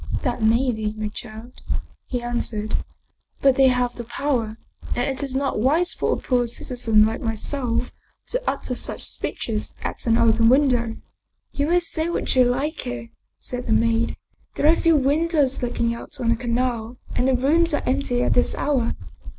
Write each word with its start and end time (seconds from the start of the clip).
"That 0.23 0.41
may 0.41 0.71
be, 0.71 0.93
my 0.97 1.09
child," 1.09 1.61
he 2.07 2.23
answered." 2.23 2.73
But 3.43 3.55
they 3.55 3.67
have 3.67 3.93
the 3.95 4.03
power, 4.03 4.57
and 4.95 5.07
it 5.07 5.21
is 5.21 5.35
not 5.35 5.59
wise 5.61 5.93
for 5.93 6.11
a 6.13 6.17
poor 6.17 6.47
citizen 6.47 7.05
like 7.05 7.21
myself 7.21 7.91
to 8.29 8.41
utter 8.47 8.73
such 8.73 9.03
speeches 9.03 9.75
at 9.83 10.07
an 10.07 10.17
open 10.17 10.49
window." 10.49 10.97
49 10.97 10.97
German 10.97 11.03
Mystery 11.03 11.53
Stories" 11.53 11.53
You 11.59 11.67
may 11.67 11.79
say 11.81 12.09
what 12.09 12.35
you 12.35 12.43
like 12.45 12.79
here," 12.81 13.09
said 13.37 13.67
the 13.67 13.73
maid." 13.73 14.15
There 14.55 14.65
are 14.65 14.75
few 14.75 14.95
windows 14.95 15.61
looking 15.61 15.93
out 15.93 16.19
on 16.19 16.29
the 16.29 16.35
canal 16.35 16.97
and 17.15 17.27
the 17.27 17.35
rooms 17.35 17.71
are 17.75 17.83
empty 17.85 18.23
at 18.23 18.33
this 18.33 18.55
hour. 18.55 18.95